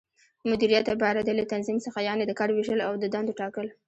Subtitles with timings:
[0.45, 3.67] مديريت عبارت دى له تنظيم څخه، یعنې د کار وېشل او د دندو ټاکل